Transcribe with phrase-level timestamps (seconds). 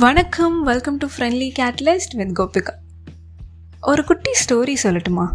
[0.00, 2.70] வணக்கம் welcome to friendly catalyst with Gopika.
[3.80, 5.28] ஒரு குட்டி ஸ்டோரி சொல்லட்டுமா?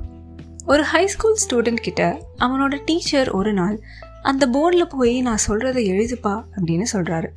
[0.65, 3.79] ஒரு ஹை ஸ்கூல் ஸ்டூடெண்ட் கிட்ட அவனோட டீச்சர் ஒரு நாள்
[4.21, 7.27] அந்த போர்டில் போய் நான் சொல்கிறத எழுதுப்பா அப்படின்னு சொல்கிறாரு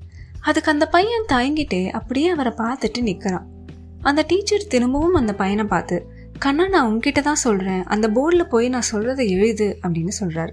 [0.41, 3.47] அதுக்கு அந்த பையன் தயங்கிட்டே அப்படியே அவரை பார்த்துட்டு நிற்கிறான்
[4.03, 6.07] அந்த டீச்சர் திரும்பவும் அந்த பையனை பார்த்து
[6.39, 10.51] கண்ணா நான் உங்ககிட்ட தான் சொல்கிறேன் அந்த போர்டில் போய் நான் சொல்கிறத எழுது அப்படின்னு சொல்கிறாரு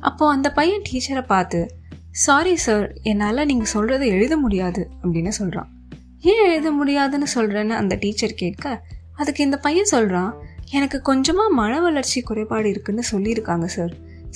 [0.00, 1.74] அப்போது அந்த பையன் டீச்சரை பார்த்து
[2.10, 5.76] சாரி சார் என்னால் நீங்கள் சொல்கிறத எழுத முடியாது அப்படின்னு சொல்கிறான்
[6.20, 8.82] ஏன் எழுத முடியாதுன்னு சொல்கிறேன்னு அந்த டீச்சர் கேட்க
[9.16, 10.34] அதுக்கு இந்த பையன் சொல்கிறான்
[10.70, 13.92] எனக்கு கொஞ்சமாக மன வளர்ச்சி குறைபாடு இருக்குன்னு சொல்லியிருக்காங்க சார்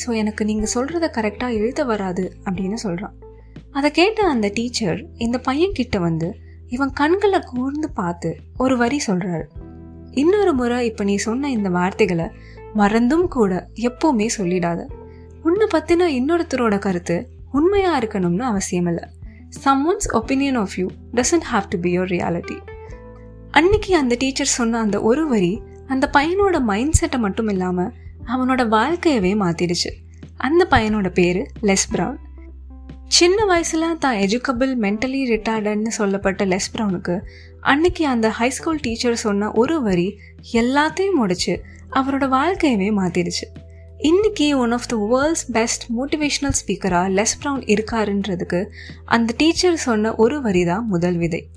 [0.07, 3.15] ஸோ எனக்கு நீங்கள் சொல்கிறத கரெக்டாக எழுத வராது அப்படின்னு சொல்கிறான்
[3.71, 6.37] அதை கேட்ட அந்த டீச்சர் இந்த பையன் கிட்ட வந்து
[6.69, 9.43] இவன் கண்களை கூர்ந்து பார்த்து ஒரு வரி சொல்கிறாரு
[10.11, 12.31] இன்னொரு முறை இப்போ நீ சொன்ன இந்த வார்த்தைகளை
[12.75, 14.87] மறந்தும் கூட எப்போவுமே சொல்லிடாத.
[15.43, 19.09] உன்னை பற்றின இன்னொருத்தரோட கருத்து உண்மையாக இருக்கணும்னு அவசியம் இல்லை
[19.53, 22.59] someone's opinion of you doesn't have to be your reality
[23.51, 27.93] அன்னைக்கு அந்த டீச்சர் சொன்ன அந்த ஒரு வரி அந்த பையனோட மைண்ட் செட்டை மட்டும் இல்லாமல்
[28.27, 29.91] அவனோட வாழ்க்கையவே மாற்றிடுச்சு
[30.37, 32.21] அந்த பையனோட பேர் லெஸ் ப்ரவுன்
[33.09, 37.17] சின்ன வயசில் தான் எஜுகபிள் மென்டலி ரிட்டார்டன்னு சொல்லப்பட்ட லெஸ் ப்ரவுனுக்கு
[37.61, 40.09] அன்னைக்கு அந்த ஹைஸ்கூல் டீச்சர் சொன்ன ஒரு வரி
[40.53, 43.47] எல்லாத்தையும் முடிச்சு அவரோட வாழ்க்கையவே மாற்றிடுச்சு
[44.03, 48.69] இன்னைக்கு one of the world's best motivational ஸ்பீக்கராக Les Brown இருக்காருன்றதுக்கு
[49.05, 51.49] அந்த டீச்சர் சொன்ன ஒரு வரி தான் முதல் விதை.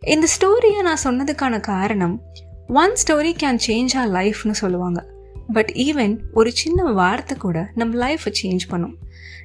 [0.00, 2.22] இந்த ஸ்டோரியை நான் சொன்னதுக்கான காரணம்
[2.68, 5.06] one story can change our லைஃப்னு சொல்லுவாங்க.
[5.52, 8.96] பட் ஈவன் ஒரு சின்ன வார்த்தை கூட நம்ம லைஃப்பை சேஞ்ச் பண்ணும்.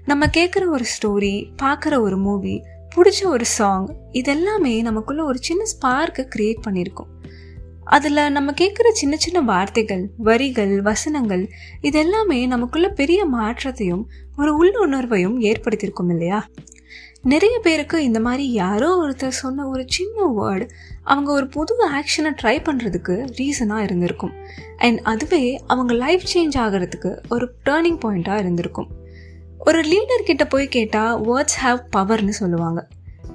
[0.06, 2.64] நம்ம கேட்குற ஒரு ஸ்டோரி பார்க்குற ஒரு மூவி
[2.96, 7.12] பிடிச்ச ஒரு சாங் இதெல்லாமே நமக்குள்ளே ஒரு சின்ன ஸ்பார்க்கை க்ரியேட் பண்ணியிருக்கோம்.
[7.90, 11.50] அதில் நம்ம கேட்குற சின்ன சின்ன வார்த்தைகள் வரிகள் வசனங்கள்
[11.82, 16.48] இதெல்லாமே நமக்குள்ள பெரிய மாற்றத்தையும் ஒரு உள்ளுணர்வையும் ஏற்படுத்தியிருக்கும் இல்லையா?
[17.22, 20.70] நிறைய பேருக்கு இந்த மாதிரி யாரோ ஒருத்தர் சொன்ன ஒரு சின்ன வேர்டு
[21.04, 24.32] அவங்க ஒரு புது ஆக்ஷனை ட்ரை பண்ணுறதுக்கு ரீசனாக இருந்திருக்கும்.
[24.78, 28.88] அண்ட் அதுவே அவங்க லைஃப் சேஞ்ச் ஆகிறதுக்கு ஒரு டேர்னிங் பாயிண்ட்டாக இருந்திருக்கும்.
[29.60, 32.88] ஒரு லீடர் கிட்ட போய் கேட்டால் வேர்ட்ஸ் ஹாவ் பவர்னு சொல்லுவாங்க.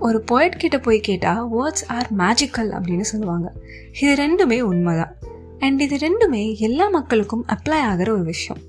[0.02, 3.52] ஒரு போய்ட் கிட்ட போய் கேட்டால் வேர்ட்ஸ் ஆர் மேஜிக்கல் அப்படின்னு சொல்லுவாங்க.
[4.00, 5.16] இது ரெண்டுமே உண்மைதான்.
[5.58, 8.62] அண்ட் இது ரெண்டுமே எல்லா மக்களுக்கும் அப்ளை ஆகிற ஒரு விஷயம்.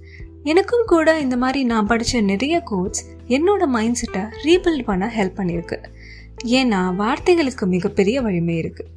[0.43, 5.83] எனக்கும் கூட இந்த மாதிரி நான் படித்த நிறைய கோட்ஸ் என்னோட மைண்ட் செட்டை ரீபில்ட் பண்ண ஹெல்ப் பண்ணியிருக்கு.
[6.45, 8.91] ஏன்னா வார்த்தைகளுக்கு மிகப்பெரிய வலிமை இருக்குது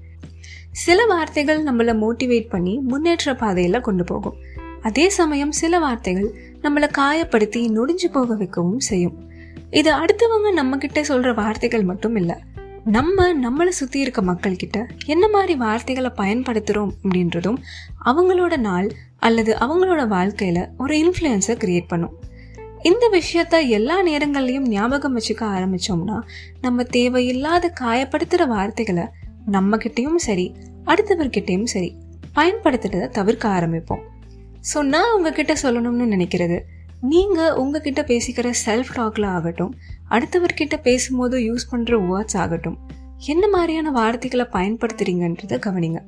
[0.72, 4.36] சில வார்த்தைகள் நம்மளை மோட்டிவேட் பண்ணி முன்னேற்ற பாதையில் கொண்டு போகும்.
[4.82, 9.25] அதே சமயம் சில வார்த்தைகள் நம்மளை காயப்படுத்தி நொடிஞ்சு போக வைக்கவும் செய்யும்.
[9.70, 12.36] இது அடுத்தவங்க நம்ம கிட்ட சொல்ற வார்த்தைகள் மட்டும் இல்லை
[12.84, 17.56] நம்ம நம்மளை சுற்றி இருக்க மக்கள்கிட்ட என்ன மாதிரி வார்த்தைகளை பயன்படுத்துகிறோம் அப்படின்றதும்
[18.04, 22.12] அவங்களோட நாள் அல்லது அவங்களோட வாழ்க்கையில் ஒரு இன்ஃப்ளூயன்ஸை கிரியேட் பண்ணும்.
[22.82, 26.20] இந்த விஷயத்த எல்லா நேரங்கள்லையும் ஞாபகம் வச்சுக்க ஆரம்பித்தோம்னா
[26.60, 29.06] நம்ம தேவையில்லாத காயப்படுத்துகிற வார்த்தைகளை
[29.52, 31.96] நம்மக்கிட்டேயும் சரி அடுத்தவர்கிட்டையும் சரி
[32.34, 34.02] பயன்படுத்துகிறத தவிர்க்க ஆரம்பிப்போம்.
[34.74, 36.60] ஸோ நான் உங்ககிட்ட சொல்லணும்னு நினைக்கிறது
[37.00, 39.74] நீங்கள் உங்ககிட்ட பேசிக்கிற செல்ஃப் டாக்ல ஆகட்டும்
[40.10, 42.78] அடுத்தவர்கிட்ட பேசும்போது யூஸ் பண்ணுற வேர்ட்ஸ் ஆகட்டும்
[43.26, 46.00] என்ன மாதிரியான வார்த்தைகளை பயன்படுத்துறீங்கன்றதை கவனிங்க.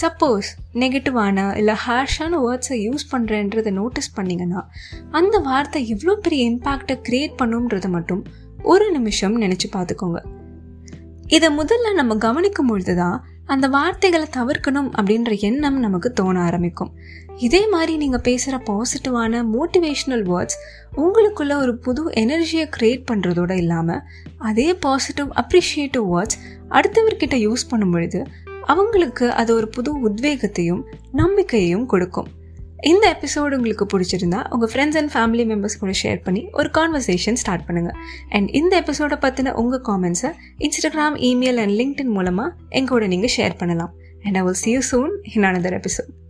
[0.00, 4.60] சப்போஸ் நெகட்டிவான இல்லை ஹார்ஷான வேர்ட்ஸை யூஸ் பண்ணுறேன்றதை நோட்டீஸ் பண்ணிங்கன்னா
[5.10, 8.24] அந்த வார்த்தை இவ்வளோ பெரிய இம்பேக்டை க்ரியேட் பண்ணுன்றதை மட்டும்
[8.62, 10.20] ஒரு நிமிஷம் நினச்சி பார்த்துக்கோங்க.
[11.26, 16.98] இதை முதல்ல நம்ம கவனிக்கும் பொழுது தான் அந்த வார்த்தைகளை தவிர்க்கணும் அப்படின்ற எண்ணம் நமக்கு தோண ஆரம்பிக்கும்.
[17.38, 20.56] இதே மாதிரி நீங்கள் பேசுகிற பாசிட்டிவான மோட்டிவேஷ்னல் வேர்ட்ஸ்
[20.96, 24.00] உங்களுக்குள்ள ஒரு புது எனர்ஜியை க்ரியேட் பண்ணுறதோடு இல்லாமல்
[24.38, 26.38] அதே பாசிட்டிவ் அப்ரிஷியேட்டிவ் வேர்ட்ஸ்
[26.70, 28.26] அடுத்தவர்கிட்ட யூஸ் பண்ணும் பொழுது
[28.64, 30.82] அவங்களுக்கு அது ஒரு புது உத்வேகத்தையும்
[31.12, 32.26] நம்பிக்கையையும் கொடுக்கும்.
[32.80, 37.66] இந்த எபிசோடு உங்களுக்கு பிடிச்சிருந்தா உங்கள் ஃப்ரெண்ட்ஸ் அண்ட் ஃபேமிலி மெம்பர்ஸ் கூட ஷேர் பண்ணி ஒரு கான்வர்சேஷன் ஸ்டார்ட்
[37.68, 37.92] பண்ணுங்கள்
[38.28, 43.92] அண்ட் இந்த எபிசோடை பற்றின உங்கள் காமெண்ட்ஸை இன்ஸ்டாகிராம் இமெயில் அண்ட் லிங்க்டின் மூலமாக எங்கூட நீங்கள் ஷேர் பண்ணலாம்.
[44.24, 46.21] And I will see you soon in another episode